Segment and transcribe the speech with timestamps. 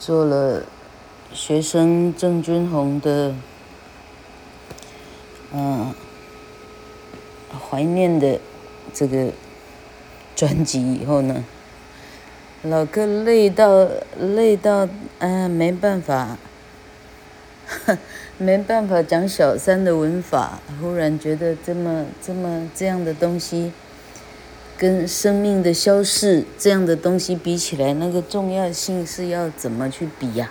[0.00, 0.62] 做了
[1.30, 3.34] 学生郑君红的
[5.52, 5.94] 嗯
[7.68, 8.40] 怀念的
[8.94, 9.30] 这个
[10.34, 11.44] 专辑以后呢，
[12.62, 13.86] 老哥累到
[14.18, 16.38] 累到哎没办法，
[18.38, 23.70] 没办法讲小三的文法，忽然觉得这么这么这样的东西。
[24.80, 30.50] 跟生命的消逝这样的东西比起来，那个重要性是要怎么去比呀？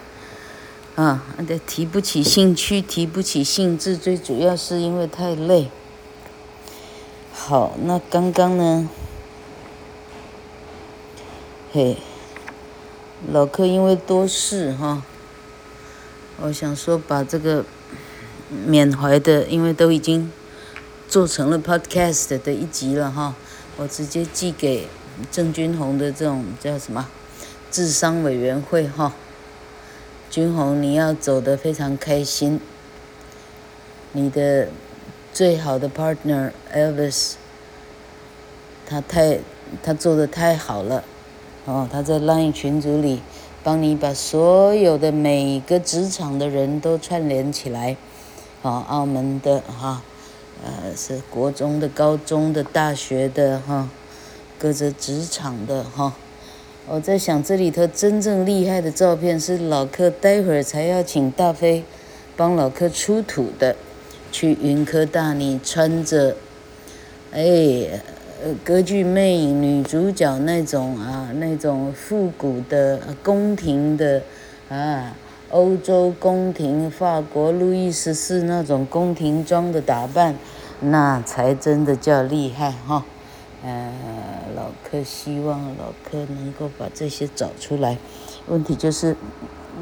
[0.93, 5.71] 啊，得提不起兴趣，提不起兴致，最主要是因为太累。
[7.33, 8.87] 好，那刚刚呢？
[11.71, 11.97] 嘿，
[13.31, 15.01] 老柯因为多事哈，
[16.41, 17.65] 我想说把这个
[18.67, 20.31] 缅怀的，因为都已经
[21.07, 23.33] 做成了 podcast 的一集了哈。
[23.81, 24.89] 我直接寄给
[25.31, 27.07] 郑君宏的这种叫什么
[27.71, 29.13] 智商委员会哈，
[30.29, 32.59] 君宏你要走得非常开心，
[34.11, 34.67] 你的
[35.31, 37.35] 最好的 partner Elvis，
[38.85, 39.39] 他太
[39.81, 41.05] 他做得太好了，
[41.63, 43.21] 哦，他在 Line 群组里
[43.63, 47.95] 帮你把所有的每个职场的人都串联起来，
[48.61, 50.01] 哦，澳门的哈。
[50.63, 53.89] 呃，是国中的、高中的、大学的哈，
[54.57, 56.13] 各个职场的哈。
[56.87, 61.83] 我在想，这里头真正厉害的照片是老客待会儿才要请大飞
[62.35, 63.75] 帮老客出土的，
[64.31, 66.35] 去云科大，你穿着，
[67.31, 68.01] 哎，
[68.63, 74.21] 歌剧魅影女主角那种啊，那种复古的宫廷的
[74.67, 75.15] 啊。
[75.51, 80.35] 欧洲宫廷，法国路易十四那种宫廷装的打扮，
[80.79, 83.03] 那才真的叫厉害哈。
[83.63, 83.91] 呃，
[84.55, 87.97] 老柯希望老柯能够把这些找出来。
[88.47, 89.15] 问题就是，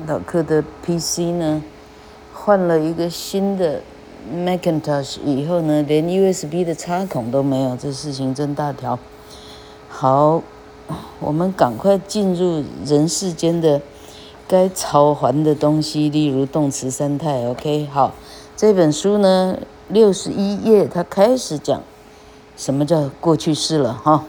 [0.07, 1.61] 老柯的 PC 呢，
[2.33, 3.81] 换了一个新的
[4.33, 8.97] Macintosh 以后呢，连 USB 的插孔都没有，这事情真大条。
[9.89, 10.41] 好，
[11.19, 13.81] 我们赶快进入人世间的。
[14.48, 18.12] 该偿还的东西，例如动词三态，OK，好，
[18.56, 19.58] 这本书呢，
[19.88, 21.82] 六十一页，它开始讲
[22.56, 24.24] 什么叫过去式了哈。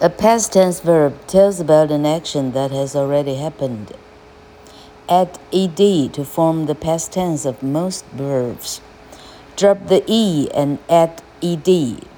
[0.00, 3.88] A past tense verb tells about an action that has already happened.
[5.08, 8.80] Add ed to form the past tense of most verbs.
[9.56, 11.64] Drop the e and add ed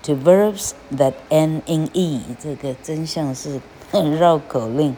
[0.02, 2.20] to verbs that end in e。
[2.38, 3.60] 这个真像是
[3.92, 4.96] 绕口令。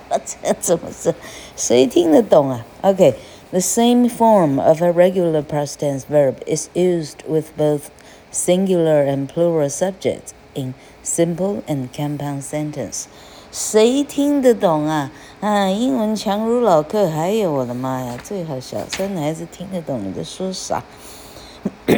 [0.27, 1.13] 这怎么是？
[1.55, 2.65] 谁听得懂啊？
[2.81, 3.13] Okay,
[3.51, 7.89] the same form of a regular past tense verb is used with both
[8.31, 13.05] singular and plural subjects in simple and compound sentence.
[13.51, 15.11] 谁听得懂啊？
[15.39, 20.83] 啊，英文强如老柯，还有我的妈呀，最好小三的孩子听得懂你在说啥。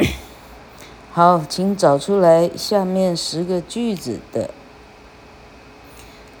[1.10, 4.50] 好，请找出来下面十个句子的。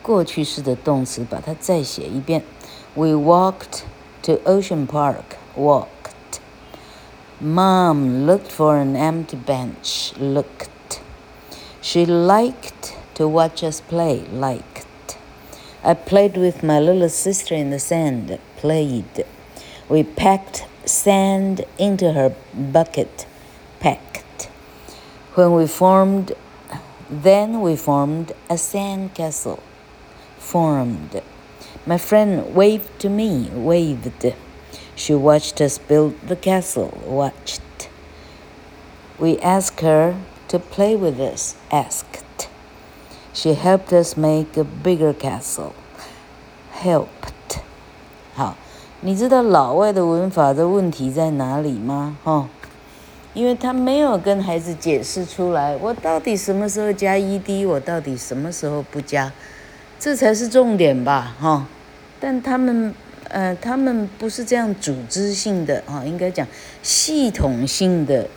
[0.02, 2.42] 过去式的动词，把它再写一遍。
[2.94, 3.82] We walked
[4.22, 5.36] to Ocean Park.
[5.56, 6.40] Walked.
[7.40, 10.12] Mom looked for an empty bench.
[10.18, 11.00] Looked.
[11.82, 14.22] She liked to watch us play.
[14.32, 14.84] Liked.
[15.82, 18.38] I played with my little sister in the sand.
[18.56, 19.26] Played.
[19.88, 23.26] We packed sand into her bucket.
[23.80, 24.48] Packed.
[25.34, 26.32] When we formed,
[27.10, 29.60] then we formed a sand castle
[30.40, 31.22] formed.
[31.84, 34.34] My friend waved to me, waved.
[34.94, 37.60] She watched us build the castle, watched.
[39.18, 40.14] We asked her
[40.48, 42.48] to play with us, asked.
[43.32, 45.72] She helped us make a bigger castle,
[46.72, 47.60] helped.
[48.34, 48.56] 好，
[49.00, 52.16] 你知道老外的文法的问题在哪里吗？
[52.24, 52.48] 哈，
[53.34, 59.32] 因为他没有跟孩子解释出来，我到底什么时候加 ed，我到底什么时候不加。
[60.01, 61.67] 这才是重点吧，哈！
[62.19, 62.91] 但他们，
[63.29, 66.47] 呃，他们不是这样组织性的啊，应该讲
[66.81, 68.27] 系统性的，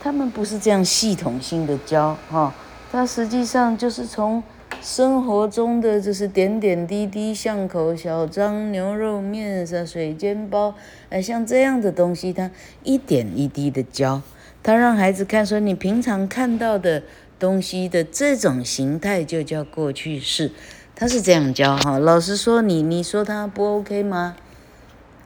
[0.00, 2.54] 他们不是这样系统性的教，哈！
[2.92, 4.40] 他实际上就是从
[4.80, 10.76] 生活中的就是点点滴滴，巷口小张牛肉面水煎包，
[11.10, 12.48] 哎，像这样的东西，他
[12.84, 14.22] 一点一滴的教，
[14.62, 17.02] 他让孩子看说，你平常看到的
[17.40, 20.52] 东西的这种形态就叫过去式。
[20.96, 24.36] 他是这样教哈，老实说你，你说他不 OK 吗？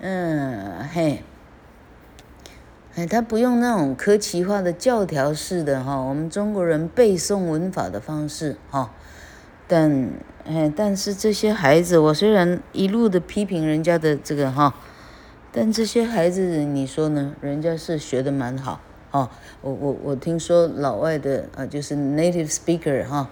[0.01, 1.23] 嗯，嘿，
[2.95, 8.93] 哎，他不用那种科奇化的教条式的哈，我们中国人背诵文法的方式哈，
[9.67, 10.09] 但
[10.47, 14.75] 哎，但是这些孩子，我虽然一路的批评人家的这个哈，
[15.53, 17.35] 但这些孩子，你说呢？
[17.43, 18.81] 人家是学得蛮好
[19.11, 19.29] 哦。
[19.61, 23.29] 我我我听说老外的啊，就是 native speaker 哈，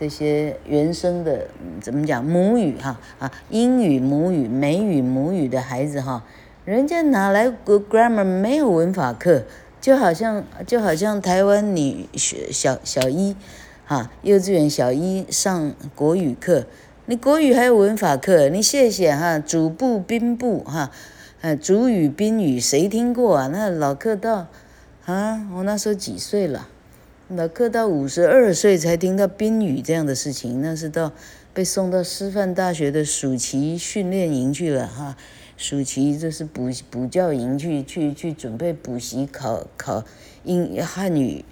[0.00, 1.46] 这些原生的
[1.78, 6.24] 怎么讲母语哈啊，英语母语、美语母语的孩子哈，
[6.64, 8.24] 人家哪来个 grammar？
[8.24, 9.42] 没有文法课，
[9.78, 13.36] 就好像就好像台湾你学小小一。
[13.84, 16.64] 哈，幼稚园小一上国语课，
[17.04, 20.90] 你国语还有文法课，你谢谢哈，主部宾部哈，
[21.42, 23.48] 呃，主语宾语谁听过啊？
[23.48, 24.46] 那老客到，
[25.04, 26.68] 啊，我那时候几岁了？
[27.32, 31.12] 老客到五十二岁才听到宾语这样的事情，那是到
[31.54, 35.16] 被送到师范大学的暑期训练营去了哈，
[35.56, 40.02] 暑期这是补补教营去去去准备补习考考
[40.42, 41.44] 英汉语。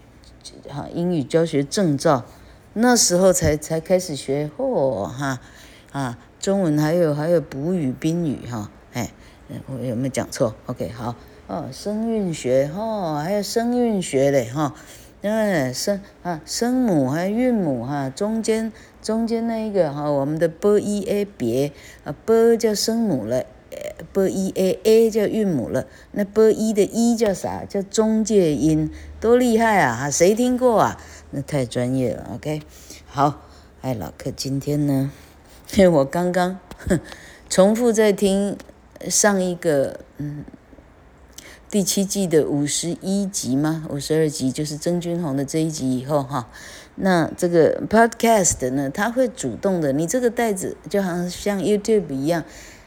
[0.68, 2.24] 哈，英语教学证照，
[2.72, 5.40] 那时候才才开始学嚯哈
[5.92, 9.12] 啊，中文还有还有补语宾语哈，哎，
[9.66, 11.14] 我有没有讲错？OK 好
[11.46, 14.74] 哦，声韵学哦，还有声韵学嘞哈，
[15.22, 18.72] 嗯声啊声母还韵母哈，中间
[19.02, 21.72] 中间那一个哈，我们的 b e a 别
[22.04, 23.44] 啊 b 叫声母了。
[24.12, 27.64] b e a a 叫韵母了，那 b e 的 e 叫啥？
[27.64, 30.10] 叫中介音，多厉害啊！
[30.10, 31.00] 谁听过啊？
[31.32, 32.30] 那太专业了。
[32.34, 32.62] OK，
[33.06, 33.42] 好，
[33.82, 35.10] 哎，老客今天呢，
[35.76, 36.58] 因 为我刚刚
[37.50, 38.56] 重复在听
[39.08, 40.44] 上一个嗯
[41.70, 46.48] 第七季的五十一集吗，五十二集就是曾君红的这一集以后哈，
[46.94, 52.42] 那这个 podcast 呢，它会主动的，你这个袋子就好像像 YouTube 一样。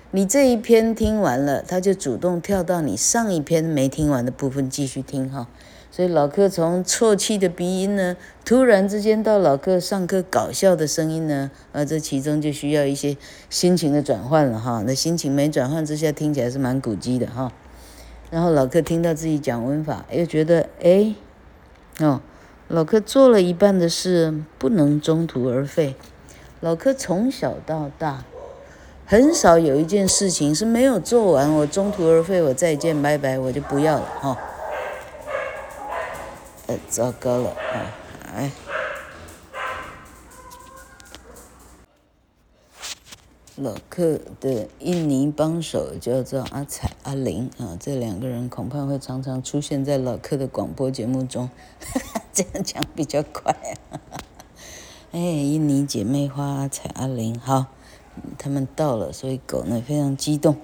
[0.09, 5.47] 你这一篇听完了，他就主动跳到你上一篇没听完的部分继续听哈。
[5.91, 13.15] 所以老客从啜泣的鼻音呢，突然之间到老客上课搞笑的声音呢，啊，这其中就需要一些
[13.49, 14.83] 心情的转换了哈。
[14.87, 17.53] 那心情没转换之下，听起来是蛮古鸡的哈。
[18.31, 21.13] 然后老客听到自己讲文法，又觉得哎，
[21.99, 22.21] 哦，
[22.67, 25.95] 老客做了一半的事不能中途而废。
[26.61, 28.23] 老客从小到大。
[29.03, 34.37] 很少有一件事情是没有做完，我中途而废，我再见拜拜，我就不要了哈。
[36.67, 37.91] 呃，糟糕了啊！
[38.33, 38.49] 哎，
[43.61, 51.47] 老克的印尼帮手叫做阿彩阿玲啊，这两个人恐怕会常常出现在老克的广播节目中，
[51.79, 53.55] 哈哈，这样讲比较快
[53.91, 54.01] 啊。
[55.11, 57.67] 哎，印尼姐妹花阿彩阿玲好。
[58.37, 60.57] 他们到了，所以狗呢非常激动。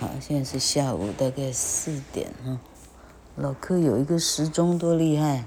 [0.00, 2.58] 好，现在是下午大概四点哈。
[3.36, 5.46] 老克有一个时钟多厉害，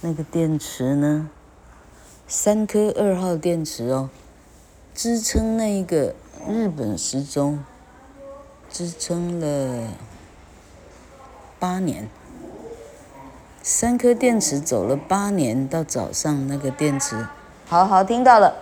[0.00, 1.28] 那个电池呢，
[2.28, 4.08] 三颗二号电池哦，
[4.94, 6.14] 支撑那一个
[6.46, 7.64] 日本时钟，
[8.70, 9.88] 支撑了
[11.58, 12.08] 八年。
[13.62, 17.26] 三颗电池走了八年，到早上那个电池，
[17.66, 18.54] 好好听到了。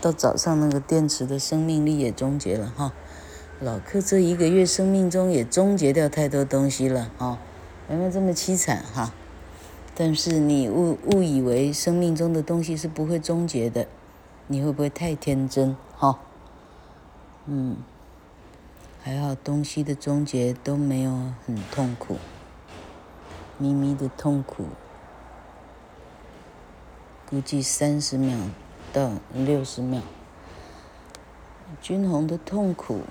[0.00, 2.92] 到早上，那个电池的生命力也终结了哈。
[3.60, 7.38] 老客这一个月生命中也终结掉太多东西了哈，
[7.88, 9.14] 原来这么凄惨哈？
[9.94, 13.86] 但是你误误以为生命中的东西是不会终结的，
[14.48, 15.76] 你会不会太天真？
[15.96, 16.18] 哈？
[17.46, 17.76] 嗯，
[19.02, 22.18] 还好东西的终结都没有很痛苦，
[23.58, 24.66] 咪咪的痛苦，
[27.28, 28.36] 估计三十秒。
[28.92, 30.00] 到六十秒，
[31.82, 33.02] 君红的痛苦，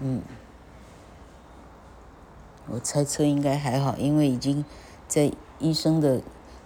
[0.00, 0.20] 嗯，
[2.66, 4.64] 我猜测应该还好，因为已经
[5.06, 5.30] 在
[5.60, 6.22] 医生的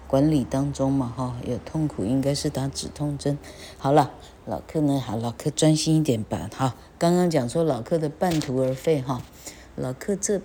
[0.08, 3.38] 管理当中嘛，哈，有痛苦应该是打止痛针。
[3.78, 4.10] 好了，
[4.46, 4.98] 老客呢？
[4.98, 6.50] 好，老客专心一点吧。
[6.52, 9.22] 好，刚刚讲说老客的半途而废，哈，
[9.76, 10.40] 老客这。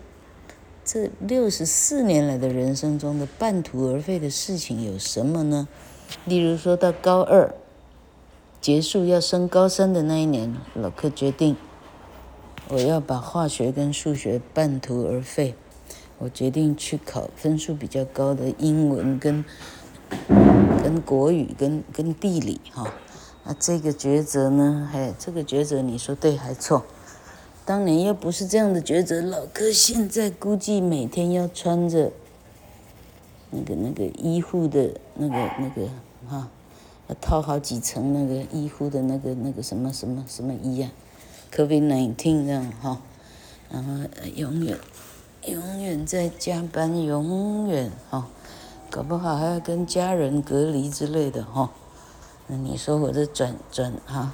[0.86, 5.70] 这六十四年来的人生中的半途而废的事情有什么呢？
[6.26, 7.56] 例如说到高二
[8.60, 11.56] 结束要升高三的那一年，老客决定
[12.68, 15.56] 我要把化学跟数学半途而废，
[16.24, 19.44] 我决定去考分数比较高的英文跟
[20.82, 22.94] 跟国语跟跟地理哈。
[23.44, 26.86] 啊，这个抉择呢，哎，这个抉择你说对还错？
[27.66, 32.14] 当年要不是这样的抉择，老柯现在估计每天要穿着
[33.52, 35.90] 那个那个医护的那个那个
[36.30, 36.50] 哈，
[37.10, 40.90] 要套好几层那个医护的那个那个什么什么什么衣啊
[41.54, 43.02] ，COVID-19 这样哈，
[43.70, 43.92] 然后
[44.36, 44.78] 永远
[45.46, 48.28] 永远在加班，永远哈，
[48.90, 51.70] 搞不好还要跟家人隔离之类的哈，
[52.48, 54.32] 那你说我这转转哈，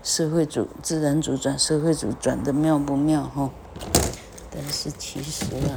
[0.00, 3.50] 社会组、自然组转社会组转的妙不妙哈？
[4.48, 5.74] 但是其实啊，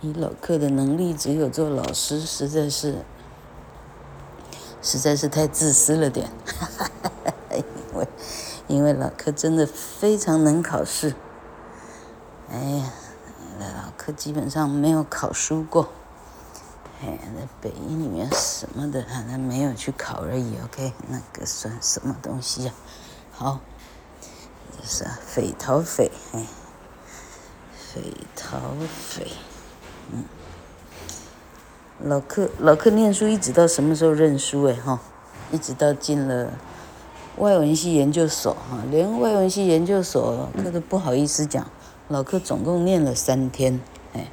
[0.00, 2.98] 你老克的能力只有做老师，实在是，
[4.80, 6.30] 实在是太自私了点。
[7.52, 8.08] 因为，
[8.68, 11.16] 因为老克真的非常能考试。
[12.50, 12.92] 哎呀，
[13.58, 15.88] 老克基本上没有考书过。
[17.02, 20.56] 哎，那北一里面什么的，他没有去考而已。
[20.64, 22.72] OK，那个算什么东西呀？
[23.32, 23.60] 好。
[24.82, 26.46] 是啊，斐陶斐，哎，
[27.76, 29.30] 斐陶斐，
[30.10, 30.24] 嗯，
[32.02, 34.98] 老克老克念书一直到什么时候认输哎哈？
[35.52, 36.52] 一直到进了
[37.36, 41.66] 外文系研究所哈，连外文系研究所老克都不好意思讲，
[42.10, 43.80] 老克总共念了三天，
[44.14, 44.32] 哎，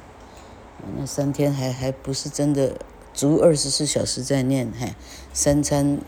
[0.96, 2.76] 那三天还还不是真的
[3.14, 4.96] 足二十四小时在念，嘿，
[5.32, 6.00] 三餐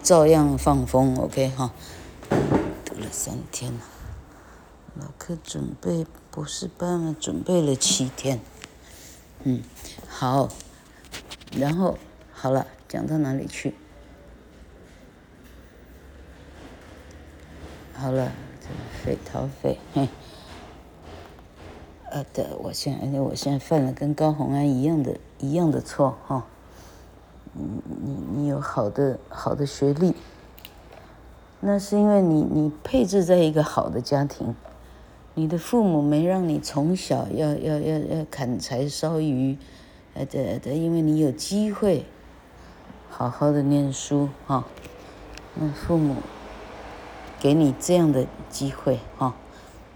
[0.00, 1.72] 照样放风，OK 哈。
[2.84, 3.80] 读了三天了，
[4.94, 8.40] 老克准备不是办了，准备了七天。
[9.42, 9.64] 嗯，
[10.06, 10.48] 好，
[11.50, 11.98] 然后
[12.32, 13.74] 好了，讲到哪里去？
[17.92, 18.68] 好了，这
[19.04, 20.08] 斐陶斐，嘿，
[22.10, 26.44] 呃，对，我现在我现在犯了跟高虹安一样的一样的错哈。
[27.52, 27.64] 你
[28.04, 30.14] 你你有好的好的学历。
[31.60, 34.54] 那是因为你你配置在一个好的家庭，
[35.34, 39.58] 你的父母没让你从小要要要要砍柴烧鱼，
[40.14, 42.06] 呃对对，因为你有机会
[43.10, 44.64] 好好的念书哈，
[45.56, 46.14] 那父母
[47.40, 49.34] 给你这样的机会哈，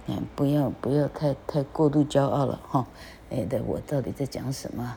[0.07, 2.87] 嗯，不要不要太太过度骄傲了哈，
[3.31, 4.97] 哎对，我到底在讲什么？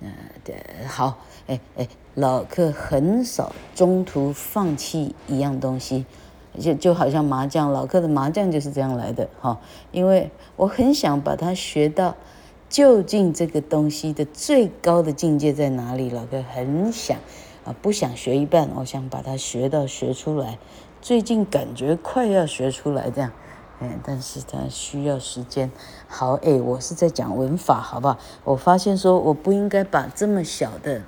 [0.00, 0.12] 嗯
[0.44, 0.56] 对，
[0.86, 1.88] 好，哎哎。
[2.14, 6.04] 老克很少中途放弃一样东西，
[6.60, 9.58] 就就好像麻将，老克的麻将就是这样来的哈。
[9.92, 12.14] 因为我很想把它学到，
[12.68, 16.10] 究竟这个东西的最高的境界在哪里？
[16.10, 17.16] 老克很想
[17.64, 20.58] 啊，不想学一半，我想把它学到学出来。
[21.00, 23.32] 最近感觉快要学出来这样，
[23.82, 25.70] 嗯，但是它需要时间。
[26.08, 28.16] 好，哎，我是在讲文法，好不好？
[28.44, 31.02] 我发现说我不应该把这么小的。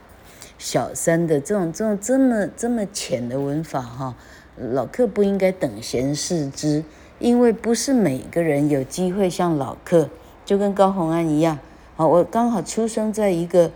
[0.57, 4.15] 小三的这种这种这么这么浅的文法哈，
[4.57, 6.85] 老客不应该等闲视之，
[7.19, 10.09] 因为不是每个人有机会像老客，
[10.45, 11.59] 就跟高虹安一样，
[11.97, 13.73] 好，我刚好出生在一个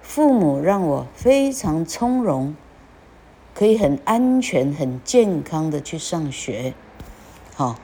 [0.00, 2.54] 父母让我非常从容，
[3.52, 6.72] 可以很安全、很健康的去上学，
[7.56, 7.76] 好，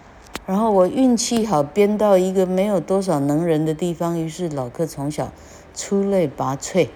[0.49, 5.31] 然后我运气好编到一个没有多少能人的地方，于是老克从小
[5.75, 6.89] 出类拔萃，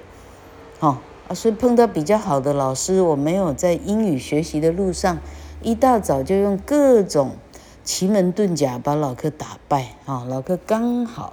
[0.78, 1.02] 好。
[1.34, 5.18] 所以碰到比较好的老师，我没有在英语学习的路上，
[5.62, 7.36] 一大早就用各种
[7.82, 10.26] 奇门遁甲把老克打败啊！
[10.28, 11.32] 老克刚好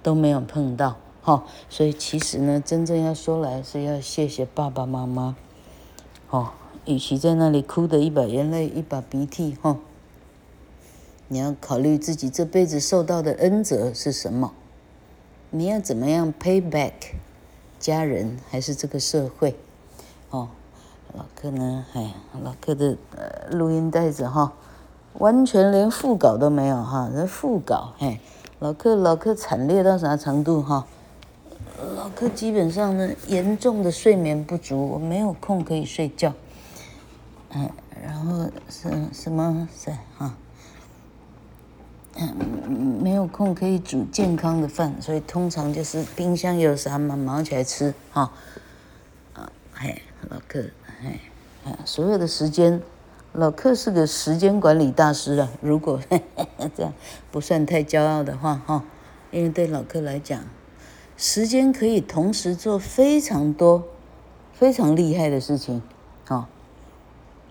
[0.00, 5.34] 都没有碰到哈，所以其实呢，真正要说来是要谢谢爸爸妈妈
[6.30, 6.50] 哦，
[6.84, 9.76] 与其在那里哭得一把眼泪一把鼻涕哈，
[11.28, 14.52] 你要考虑自己这辈子受到的恩泽是什么，
[15.50, 16.92] 你要怎么样 pay back。
[17.78, 19.54] 家人还是这个社会，
[20.30, 20.48] 哦，
[21.12, 21.84] 老克呢？
[21.92, 24.54] 哎，老克的呃录音带子哈，
[25.18, 28.18] 完全连副稿都没有哈，这副稿，嘿，
[28.60, 30.86] 老克老克惨烈到啥程度哈？
[31.96, 36.32] 老克基本上呢严重的睡眠不足，我没有空可以睡觉，
[37.50, 37.70] 嗯，
[38.02, 40.34] 然后是什么是哈？
[42.18, 42.34] 嗯，
[43.02, 48.32] 没有空可以煮健康的饭，所以通常就是冰箱有啥嘛，忙起来吃哈。
[49.34, 50.64] 啊，嘿，老客，
[51.02, 51.20] 嘿，
[51.64, 52.80] 啊，所有的时间，
[53.32, 55.48] 老客是个时间管理大师啊。
[55.60, 56.94] 如果呵呵 这样
[57.30, 58.82] 不算太骄傲的话哈，
[59.30, 60.42] 因为对老客来讲，
[61.18, 63.84] 时间可以同时做非常多、
[64.54, 65.82] 非常厉害的事情，
[66.24, 66.48] 哈。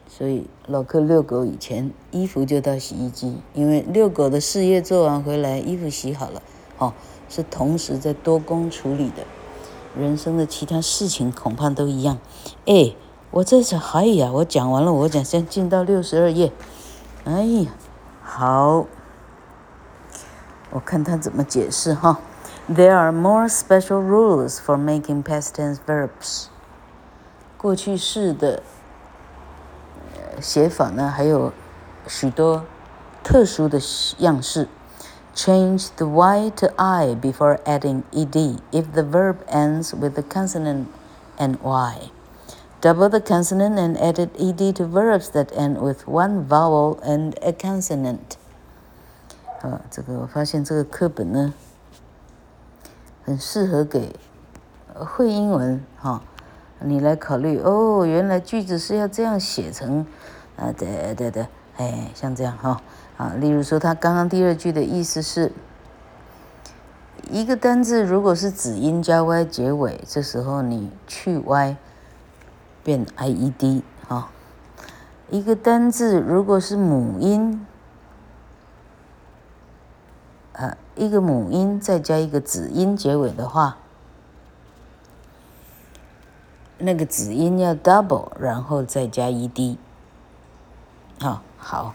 [0.07, 6.41] 所以老克遛狗以前，衣服就到洗衣机，因为遛狗的事业做完回来，衣服洗好了，
[6.77, 6.93] 哦，
[7.27, 9.25] 是同时在多工处理的。
[9.97, 12.17] 人生的其他事情恐怕都一样。
[12.65, 12.95] 哎，
[13.31, 16.53] 我这是哎呀，我讲完了，我讲先进到六十二页。
[17.25, 17.71] 哎呀，
[18.21, 18.85] 好，
[20.71, 22.19] 我看他怎么解释哈。
[22.69, 26.45] There are more special rules for making past tense verbs。
[27.57, 28.63] 过去式的。
[30.40, 31.52] 写法呢，还有
[32.06, 32.64] 许多
[33.22, 33.80] 特殊的
[34.18, 34.68] 样式。
[35.34, 40.86] Change the y to i before adding ed if the verb ends with the consonant
[41.38, 42.10] and y.
[42.80, 47.52] double the consonant and added ed to verbs that end with one vowel and a
[47.52, 48.36] consonant。
[49.62, 51.52] 啊，这个我发现这个课本呢，
[53.24, 54.16] 很适合给
[54.94, 56.22] 会英文哈，
[56.79, 58.05] 你来考虑哦。
[58.05, 60.05] 原来句子是要这样写成，
[60.57, 62.81] 啊，对对对，哎，像这样哈，
[63.17, 65.51] 啊，例如说，他刚刚第二句的意思是。
[67.31, 71.75] 一个单字如果是子音加 y 结尾，这时候你去 y
[72.83, 74.29] 变 i e d 哈。
[75.31, 77.65] 一个单字如果是母音，
[80.53, 83.77] 啊，一个母音再加一个子音结尾的话，
[86.78, 89.78] 那个子音要 double，然后再加 e d。
[91.20, 91.94] 好，好，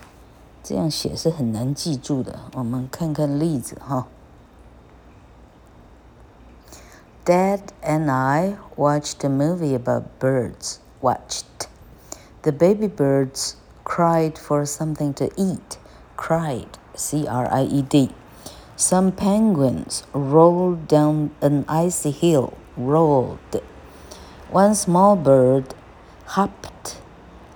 [0.64, 2.40] 这样写是很难记住的。
[2.54, 4.08] 我们看看例子哈。
[7.26, 10.78] Dad and I watched a movie about birds.
[11.02, 11.68] Watched.
[12.44, 15.80] The baby birds cried for something to eat.
[16.16, 16.68] Cried.
[16.94, 18.12] C R I E D.
[18.78, 22.54] Some penguins rolled down an icy hill.
[22.78, 23.40] Rolled.
[24.52, 25.74] One small bird
[26.26, 26.98] hopped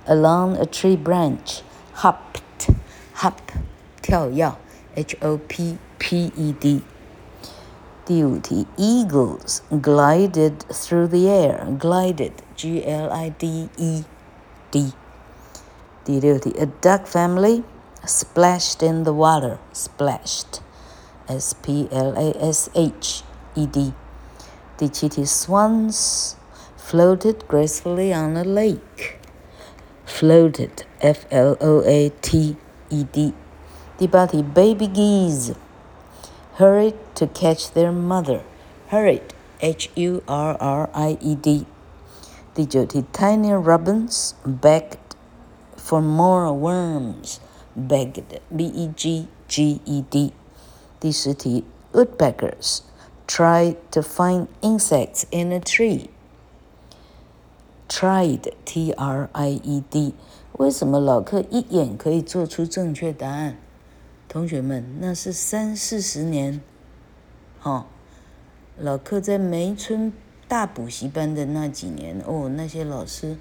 [0.08, 1.62] along a tree branch.
[1.94, 2.70] Hopped.
[3.16, 3.39] Hop.
[4.01, 4.56] 跳跃.
[4.96, 6.84] H O P P E D.
[8.06, 11.63] 第五题，Eagles glided through the air.
[11.78, 14.04] Glided, G-L-I-D-E-D.
[16.04, 17.63] 第六题，A duck family
[18.04, 19.60] splashed in the water.
[19.72, 20.60] Splashed,
[21.28, 21.94] S-P-L-A-S-H-E-D.
[24.75, 26.34] 第七题，Swans
[26.84, 29.18] floated gracefully on a lake.
[30.06, 32.56] Floated, F-L-O-A-T-E-D.
[33.98, 35.54] 第八题，Baby geese
[36.58, 38.42] hurried to catch their mother.
[38.89, 41.66] Hurried, H-U-R-R-I-E-D.
[42.56, 44.98] 第九题，Tiny robins begged
[45.78, 47.39] for more worms.
[47.75, 50.34] Begged, B-E-G-G-E-D.
[51.00, 52.82] 第十题，Woodpeckers
[53.28, 56.10] tried to find insects in a tree.
[57.88, 60.14] Tried, T-R-I-E-D.
[60.53, 63.57] 为什么老客一眼可以做出正确答案？
[64.29, 66.61] 同学们，那是三四十年，
[67.62, 67.87] 哦，
[68.79, 70.12] 老课在梅村
[70.49, 73.37] 大补习班的那几年哦，那些老师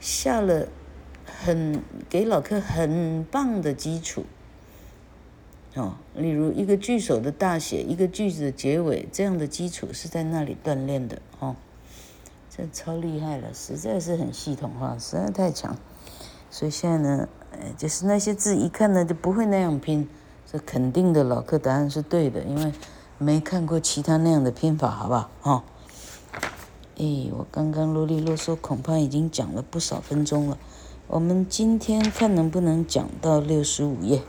[0.00, 0.68] 下了
[1.24, 4.24] 很给老课很棒的基础，
[5.74, 11.56] 哦，例如一个句首的大写，一个句子的结尾，这样的基础是在那里锻炼的哦，
[12.54, 15.74] 这超厉害了，实在是很系统化，实在太强，
[16.50, 17.28] 所以现在呢。
[17.76, 20.08] 就是那些字一看呢就不会那样拼，
[20.50, 22.72] 这肯定的老客答案是对的，因为
[23.18, 25.30] 没看过其他那样的拼法，好不好？
[25.42, 25.64] 哈，
[26.96, 30.56] 诶，我刚刚啰里啰嗦，恐怕已经讲了不少分钟了。
[31.08, 34.22] 我们今天看能不能讲到六十五页。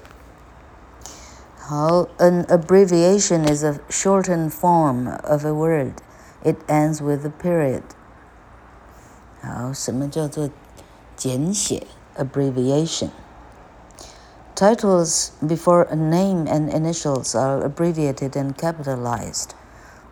[1.57, 5.93] 好，An abbreviation is a shortened form of a word.
[6.43, 7.83] It ends with a period.
[9.42, 10.50] 好，什么叫做
[11.16, 11.87] 简写？
[12.16, 13.11] Abbreviation.
[14.57, 19.50] Titles before a name and initials are abbreviated and capitalized.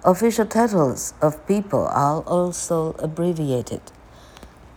[0.02, 3.80] Official titles of people are also abbreviated.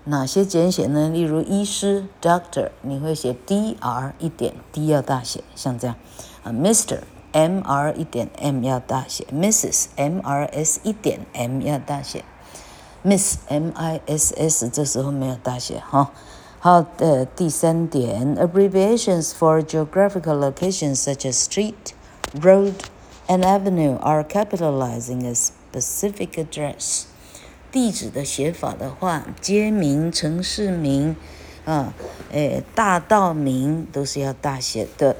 [0.05, 1.09] 哪些简写呢？
[1.09, 5.95] 例如医师 Doctor，你会写 Dr 一点，D 要大写，像这样
[6.43, 6.51] 啊。
[6.51, 12.25] Mr Mr 一点 M 要大写，Mrs Mrs 一点 M 要大写
[13.03, 16.11] ，Miss M I S S 这时候没有大写哈。
[16.59, 21.93] 好的，第三点，abbreviations for geographical locations such as street,
[22.33, 22.73] road,
[23.27, 27.03] and avenue are capitalizing a specific address。
[27.71, 31.15] 地址的写法的话，街名、城市名，
[31.65, 31.93] 啊，
[32.31, 35.15] 诶，大道名都是要大写的。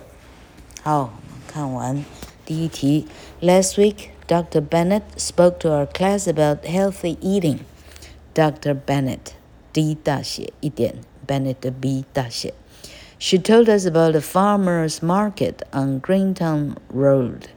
[0.82, 1.14] 好，
[1.48, 2.04] 看完
[2.46, 3.08] 第一题。
[3.40, 4.68] Last week, Dr.
[4.68, 7.60] Bennett spoke to our class about healthy eating.
[8.34, 8.74] Dr.
[8.74, 9.34] Bennett,
[9.74, 10.96] D 大写一点。
[11.28, 12.54] Bennett B 大写。
[13.20, 17.50] She told us about a farmer's market on Greentown Road.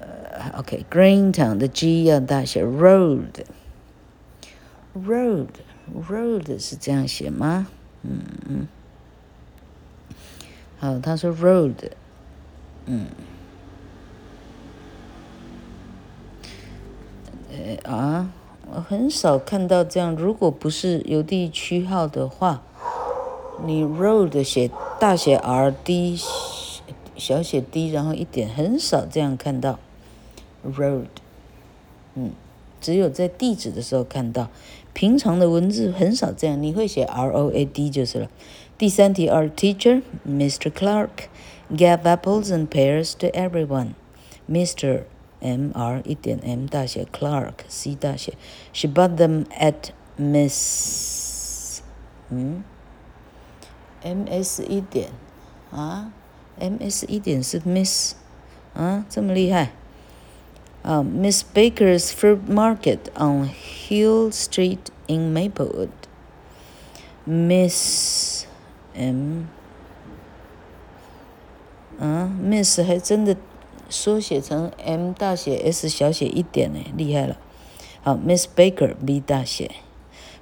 [0.00, 5.48] Uh, okay, Greentown 的 G 要大写，Road。Road
[6.08, 7.66] Road 是这样写吗？
[8.02, 8.68] 嗯嗯。
[10.78, 11.90] 好，他说 Road，
[12.86, 13.08] 嗯。
[17.77, 18.31] 啊。
[18.71, 22.61] 我很少看到这样，如果不是邮递区号的话，
[23.65, 26.15] 你 road 写大写 R D
[27.17, 29.79] 小写 D，然后一点，很少这样看到
[30.63, 31.07] road。
[32.13, 32.31] 嗯，
[32.79, 34.49] 只有在地址的时候看到，
[34.93, 36.61] 平常的文字很少这样。
[36.61, 38.29] 你会写 R O A D 就是了。
[38.77, 40.69] 第三题，Our teacher, Mr.
[40.71, 41.27] Clark,
[41.71, 43.93] gave apples and pears to everyone.
[44.49, 45.01] Mr.
[45.40, 48.34] M R 一点 M 大写，Clark C 大写。
[48.72, 51.82] She bought them at Miss
[52.30, 52.64] 嗯，
[54.02, 55.10] M S 一点
[55.70, 56.12] 啊，
[56.58, 58.14] M S 一点是 Miss
[58.74, 59.72] 啊，这么厉害。
[60.82, 65.88] 啊，Miss Baker's Fruit Market on Hill Street in Maplewood.
[67.26, 68.44] Miss
[68.94, 69.44] M
[71.98, 73.36] 啊，Miss 还真的
[73.88, 77.36] 缩写成 M 大写 S 小写一点呢，厉害了。
[78.02, 79.70] 好，Miss Baker B 大写，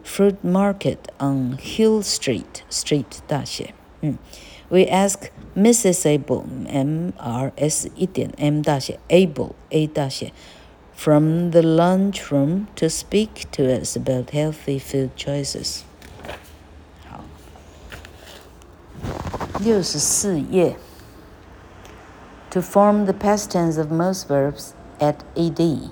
[0.05, 4.17] Fruit Market on Hill Street Street 大写，嗯，
[4.69, 6.07] We ask Mrs.
[6.07, 10.33] Able M R S 一点 M 大写 Able A 大写，
[10.97, 15.81] from the lunchroom to speak to us about healthy food choices。
[17.09, 17.23] 好，
[19.61, 20.77] 六十四页。
[22.52, 25.92] To form the past tense of most verbs, add ed.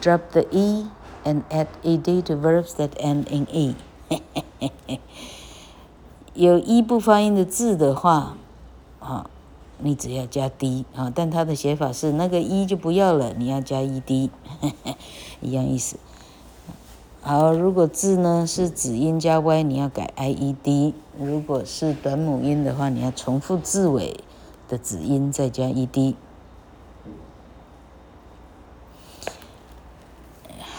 [0.00, 0.88] Drop the e
[1.24, 3.74] and add ed to verbs that end in e.
[6.34, 8.36] 有 e 不发音的字的话，
[9.00, 9.28] 啊，
[9.78, 14.30] 你只要加 d 啊，但它的写法是那个 e 就不要了，你要加 ed，
[15.40, 15.96] 一样意思。
[17.20, 24.20] 好，如果字呢是子音加 y，你要改 ied；如果是短母音的话，你要重复字尾。
[24.67, 26.15] 的子音再加 ed。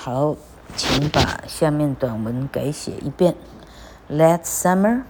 [0.02, 0.36] 好，
[0.76, 3.34] 请把下面短文改写一遍。
[4.08, 5.02] Last summer,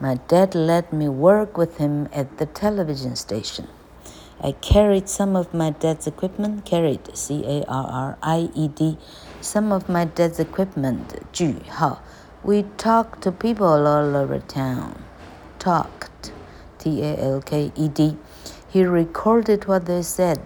[0.00, 3.66] my dad let me work with him at the television station.
[4.40, 6.64] I carried some of my dad's equipment.
[6.64, 8.98] Carried, C-A-R-R-I-E-D,
[9.40, 11.20] some of my dad's equipment.
[11.32, 12.00] 句号。
[12.42, 14.94] We talked to people all over town.
[15.60, 16.05] Talked.
[16.78, 18.16] T A L K E D.
[18.68, 20.40] He recorded what they said.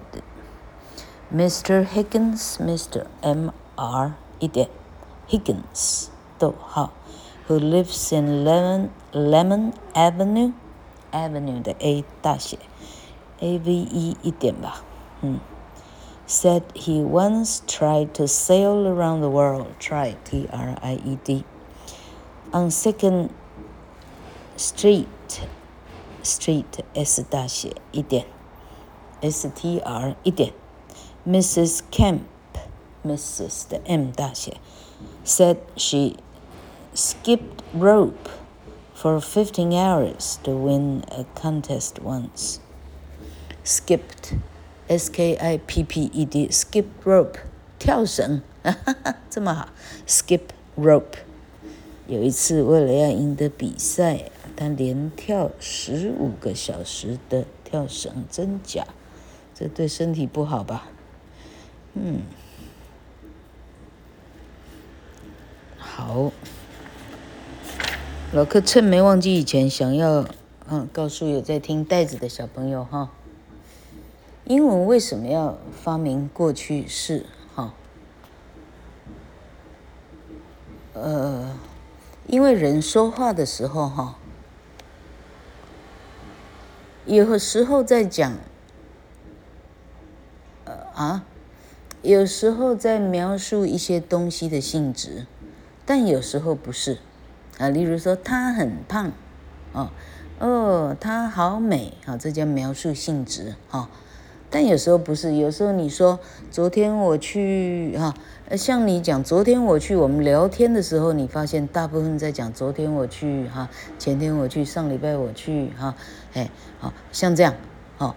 [1.32, 1.84] Mr.
[1.84, 3.06] Higgins, Mr.
[3.22, 4.68] M R 一点
[5.28, 6.92] Higgins 逗号
[7.48, 10.52] who lives in Lemon Lemon Avenue
[11.12, 12.58] Avenue 的 A 大写
[13.40, 14.82] A V E 一点吧，
[15.22, 15.40] 嗯，
[16.28, 19.68] said he once tried to sail around the world.
[19.80, 21.44] Try T R I E D
[22.52, 23.30] on Second
[24.56, 25.06] Street.
[26.22, 26.64] Street
[26.94, 28.26] S 大写一点，
[29.20, 30.52] S T R 一点，
[31.26, 31.80] Mrs.
[31.90, 32.20] Kemp
[33.04, 33.68] Mrs.
[33.68, 34.56] 的 M 大写，
[35.24, 36.16] said she
[36.94, 38.30] skipped rope
[38.96, 42.58] for fifteen hours to win a contest once.
[43.64, 44.36] Skipped
[44.88, 47.38] S K I P P E D skip rope
[47.78, 49.68] 跳绳，哈哈，这么好，
[50.06, 50.42] skip
[50.76, 51.18] rope。
[52.08, 54.30] 有一次为了要赢得比赛。
[54.55, 58.85] 他连跳十五个小时的跳绳，真假？
[59.53, 60.87] 这对身体不好吧？
[61.93, 62.21] 嗯，
[65.77, 66.31] 好。
[68.33, 70.25] 老客趁没忘记以前，想要
[70.69, 73.11] 嗯告诉有在听袋子的小朋友哈，
[74.45, 77.25] 英文为什么要发明过去式？
[77.53, 77.73] 哈，
[80.93, 81.57] 呃，
[82.27, 84.17] 因为人说话的时候哈。
[87.11, 88.37] 有时候在讲，
[90.63, 91.25] 呃啊，
[92.01, 95.25] 有时候在描述一些东西的性质，
[95.85, 96.99] 但有时候不是，
[97.57, 99.11] 啊，例如说她很胖，
[99.73, 99.89] 哦，
[100.39, 103.89] 哦，她好美，啊，这叫描述性质，哈，
[104.51, 106.19] 但有时候不是，有时候你说
[106.51, 108.13] 昨天我去，哈，
[108.57, 115.95] 像你讲昨天我去，我们聊天的时候，你发现大部分在讲昨天我去，哈，前天我去，上礼拜我去，哈。
[116.33, 117.55] 哎，好像这样，
[117.97, 118.15] 好，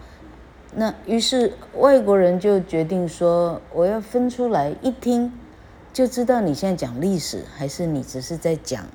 [0.75, 5.33] 那于是外国人就决定说，我要分出来，一听
[5.93, 8.87] 就知道你现在讲历史，还是你只是在讲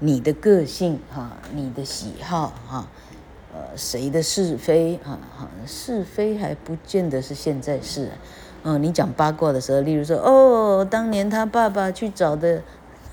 [0.00, 2.88] 你的个性哈，你的喜好哈，
[3.54, 8.08] 呃，谁的是非哈，哈，是非还不见得是现在是，
[8.62, 12.62] 嗯，你讲八卦的时候，例如说，哦，当年他爸爸去找的，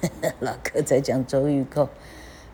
[0.01, 1.89] 呵呵老哥在讲周玉蔻。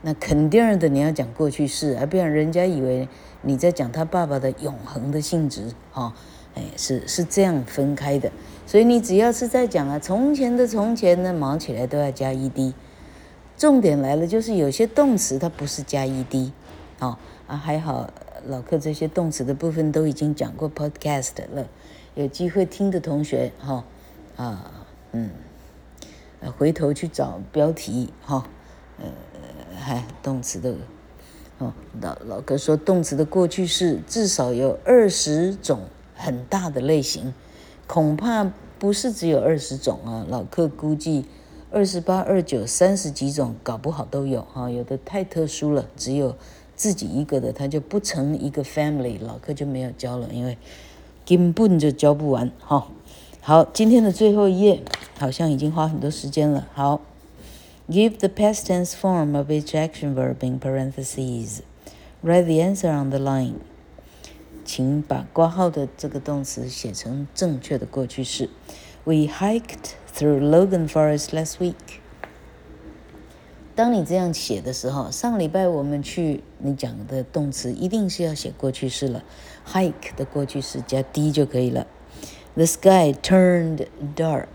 [0.01, 3.07] 那肯定的，你要讲过去式，而不然人家以为
[3.41, 6.13] 你在讲他爸爸的永恒的性质，哈，
[6.55, 8.31] 哎，是是这样分开的。
[8.67, 12.73] 所以你只要是在讲啊，从前的从前呢，忙起来都要加 ed。
[13.57, 16.51] 重点来了，就是有些动词它不是加 ed，
[16.99, 18.09] 哦啊，还好
[18.47, 21.67] 老客这些动词的部分都已经讲过 podcast 了。
[22.15, 23.83] 有机会听的同学哈
[24.35, 25.29] 啊嗯，
[26.57, 28.47] 回头去找标题哈，
[28.97, 29.05] 呃
[29.77, 30.73] 还动词的
[31.57, 35.81] 哦，老老哥说动词的过去式至少有二十种
[36.15, 37.33] 很大的类型，
[37.85, 41.25] 恐怕不是只有二十种啊，老客估计
[41.69, 46.35] 二十八、二九、三十几种，搞不好都有哈，有的太特殊了，只有。
[46.74, 50.56] 自己一个的，他就不成一个 family，老课就没有教了，因为
[51.26, 52.88] 根本就教不完哈。
[53.40, 54.82] 好，今天的最后一页
[55.18, 56.68] 好像已经花很多时间了。
[56.72, 57.00] 好，
[57.88, 61.60] Give the past tense form of each action verb in parentheses.
[62.22, 63.54] Write the answer on the line.
[64.64, 68.48] 请把括号的这个动词写成正确的过去式。
[69.02, 71.74] We hiked through Logan Forest last week.
[73.75, 79.21] 当你这样写的时候，上礼拜我们去，你讲的动词一定是要写过去式了
[79.69, 81.85] ，hike 的过去式加 d 就可以了。
[82.53, 84.45] The sky turned dark，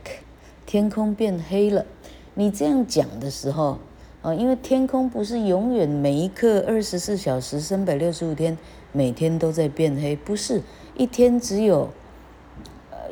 [0.65, 1.85] 天空变黑了。
[2.33, 3.77] 你这样讲的时候，
[4.23, 8.57] 啊，因为天空不是永远每一刻二十四小时三百六十五天
[8.91, 10.63] 每天都在变黑，不是
[10.97, 11.91] 一天只有。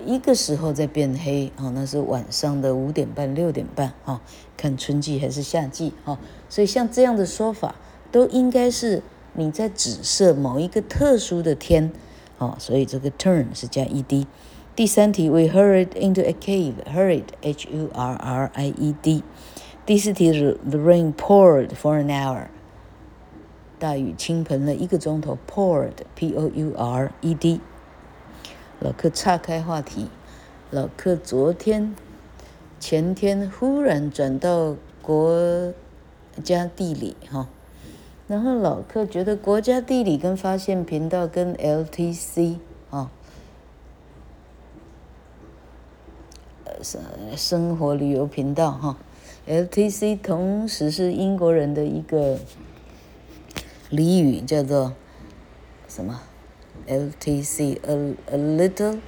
[0.05, 4.21] 一个时候在变黑，哦，那是晚上的五点半、六点半，哈，
[4.57, 7.75] 看春季还是夏季，哈，所以像这样的说法，
[8.11, 9.03] 都应该是
[9.35, 11.93] 你在指涉某一个特殊的天，
[12.39, 14.27] 哦，所以这个 turn 是加 ed。
[14.75, 19.23] 第三题，We hurried into a cave，hurried，h-u-r-r-i-e-d。
[19.85, 22.47] 第四题是 The rain poured for an hour，
[23.79, 27.61] 大雨倾盆了一个钟头，poured，p-o-u-r-e-d。
[28.81, 30.09] 老客岔开话题，
[30.71, 31.97] 老客昨天、
[32.79, 35.73] 前天忽然转到国
[36.45, 37.49] 家地理哈，
[38.29, 42.59] 然后老客觉得国家地理跟发现频道跟 LTC
[42.91, 43.11] 啊，
[46.81, 47.03] 生
[47.37, 48.97] 生活旅游频道哈
[49.49, 52.39] ，LTC 同时是英国人的一个
[53.91, 54.93] 俚语，叫做
[55.89, 56.21] 什么？
[56.88, 59.00] ？LTC a a little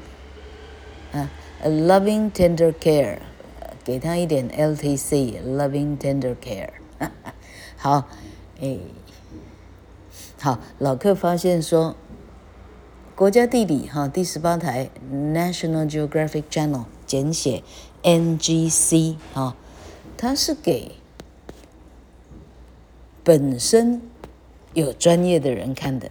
[1.12, 1.30] 啊，
[1.62, 3.20] a loving tender care，
[3.84, 6.70] 给他一点 LTC loving tender care。
[7.78, 8.08] 好，
[8.62, 8.78] 哎，
[10.40, 11.96] 好，老客发现说，
[13.16, 17.64] 国家地理哈第十八台 National Geographic Channel 简写
[18.04, 19.56] NGC 哈，
[20.18, 20.94] 它是给
[23.24, 24.02] 本身
[24.74, 26.10] 有专业的人看的。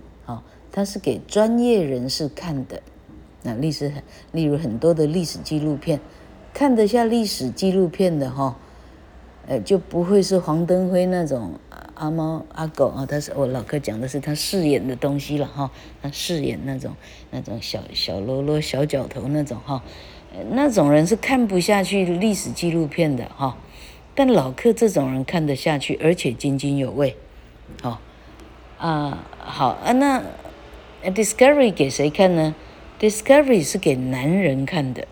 [0.80, 2.82] 它是给专业人士看的，
[3.44, 3.92] 那历史，
[4.32, 6.00] 例如很多的历史纪录片，
[6.54, 8.56] 看得下历史纪录片的哈，
[9.46, 11.60] 呃，就不会是黄登辉那种
[11.96, 15.70] 阿猫阿狗啊，他是我老客讲的是他饰演的东西了哈，
[16.02, 16.96] 他饰演那种
[17.30, 19.84] 那种小小喽啰小角头那种哈，
[20.52, 23.58] 那种人是看不下去历史纪录片的哈，
[24.16, 27.18] 但老客这种人看得下去，而且津津有味，
[27.82, 28.00] 好
[28.78, 30.24] 啊，好啊那。
[31.04, 32.56] Discovery 给谁看呢
[33.00, 35.08] ？Discovery 是给男人看的。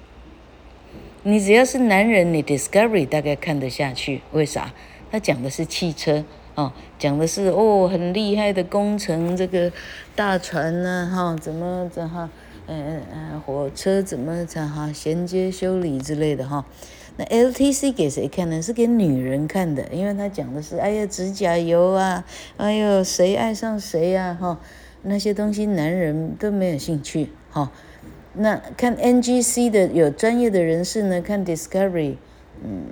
[1.23, 4.21] 你只要是男人，你 Discovery 大概看得下去。
[4.31, 4.73] 为啥？
[5.09, 9.71] 他讲的是汽车哦，讲的是哦很厉害的工程，这个
[10.15, 12.29] 大船呢，哈、怎么怎哈，
[12.67, 16.65] 嗯嗯，火车怎么怎哈衔接修理之类的哈、
[17.15, 18.61] 那 LTC 给谁看呢？
[18.61, 22.25] 是给女人看的，因为他讲的是哎呀指甲油啊，
[22.57, 24.59] 哎呦谁爱上谁呀、哈、
[25.03, 27.69] 那些东西男人都没有兴趣，哈、哦。
[28.33, 32.15] 那看 NGC 的有专业的人士呢，看 Discovery，
[32.63, 32.83] 嗯，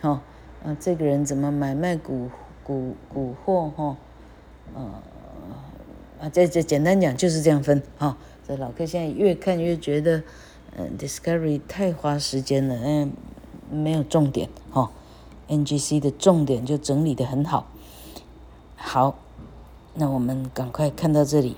[0.00, 0.20] 好、哦，
[0.64, 2.28] 啊，这个人怎么买卖古
[2.62, 3.96] 古古货，哈、哦，
[4.74, 5.02] 呃，
[6.20, 8.16] 啊，这这简单讲就是这样分，哈、哦。
[8.46, 10.22] 这老客现在越看越觉得，
[10.76, 13.12] 嗯，Discovery 太花时间了，嗯，
[13.70, 14.90] 没有重点，哈、哦。
[15.48, 17.66] NGC 的重点就整理得很好，
[18.76, 19.18] 好。
[19.94, 21.56] 那我们赶快看到这里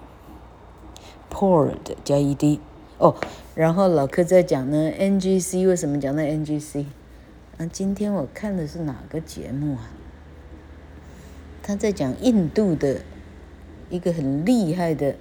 [1.31, 2.59] ，poured 加 ed
[2.99, 3.15] 哦，
[3.55, 6.87] 然后老柯在讲呢，NGC 为什么讲那 NGC？
[7.59, 9.91] 啊今天我看的是哪个节目啊？
[11.63, 13.03] 他在讲印度的
[13.89, 15.15] 一个很厉害的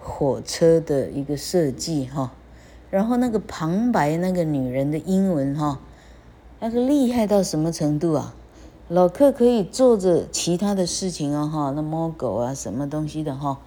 [0.00, 2.32] 火车的一个设计哈，
[2.90, 5.78] 然后那个旁白那个女人的英文哈，
[6.58, 8.34] 那个厉害到什么程度啊？
[8.90, 13.58] 老客可以做着其他的事情哦，哈，那猫狗啊，什么东西的哈，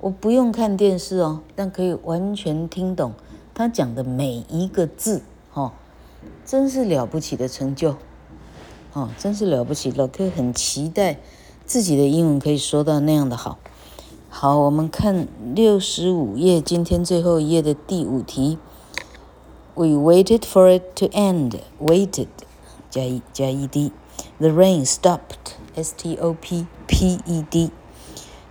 [0.00, 3.12] 我不用看电视哦，但可以完全听懂
[3.54, 5.74] 他讲的每一个字，哈，
[6.44, 7.94] 真是了不起的成就，
[8.94, 9.92] 哦，真是了不起。
[9.92, 11.20] 老客很期待
[11.64, 13.58] 自己的英文可以说到那样的好。
[14.28, 18.58] 好，我们看六十五页，今天最后一页的第五题
[19.76, 21.60] We waited for it to end.
[21.80, 22.26] Waited
[22.90, 23.92] 加一加 ed。
[24.40, 25.56] The rain stopped.
[25.74, 27.70] S T O P P E D。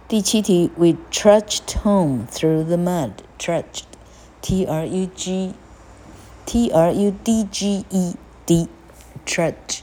[0.08, 3.12] 第七题，We trudged home through the mud.
[3.40, 3.84] Trudged,
[4.42, 5.54] T R U G
[6.46, 8.68] T R U D G E D。
[9.26, 9.80] Trudge，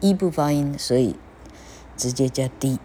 [0.00, 1.16] 一不发音，所以
[1.96, 2.78] 直接加 d。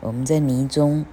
[0.00, 1.06] 我们在泥中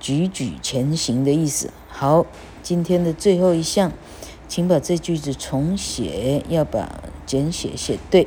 [0.00, 1.70] 踽踽前行的意思。
[1.88, 2.26] 好，
[2.62, 3.92] 今天的最后一项，
[4.48, 8.26] 请把这句子重写，要把简写写对。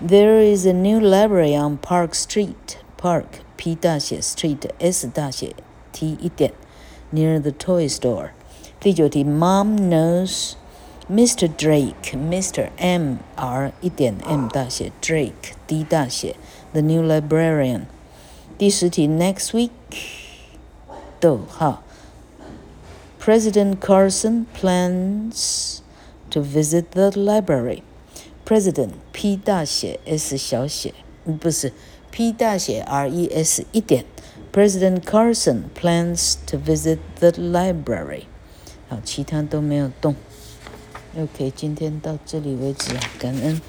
[0.00, 2.78] There is a new library on Park Street.
[2.96, 5.54] Park P 大写 Street S 大写
[5.92, 6.52] T 一点
[7.12, 8.30] near the toy store。
[8.78, 10.54] 第九题，Mom knows
[11.10, 11.48] Mr.
[11.48, 12.12] Drake.
[12.14, 12.70] Mr.
[12.78, 16.36] M R 一点 M 大写 Drake D 大写
[16.72, 17.82] the new librarian。
[18.56, 19.70] 第十题，Next week，
[21.18, 21.82] 逗号，
[23.20, 25.80] President Carson plans
[26.30, 27.82] to visit the library。
[28.45, 30.93] President P 大写 S 小写，
[31.39, 31.73] 不是
[32.11, 34.05] P 大写 R E S 一点。
[34.53, 38.25] President Carson plans to visit the library。
[38.87, 40.15] 好，其他都没有动。
[41.17, 43.59] OK，今天到这里为止，感恩。